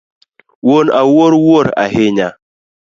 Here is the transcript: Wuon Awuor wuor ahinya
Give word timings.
Wuon 0.67 0.87
Awuor 1.01 1.33
wuor 1.43 1.67
ahinya 1.83 2.27